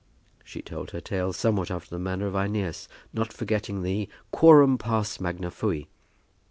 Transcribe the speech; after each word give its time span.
She 0.43 0.63
told 0.63 0.89
her 0.89 0.99
tale 0.99 1.31
somewhat 1.31 1.69
after 1.69 1.91
the 1.91 1.99
manner 1.99 2.25
of 2.25 2.33
Æneas, 2.33 2.87
not 3.13 3.31
forgetting 3.31 3.83
the 3.83 4.09
"quorum 4.31 4.79
pars 4.79 5.19
magna 5.21 5.51
fui." 5.51 5.89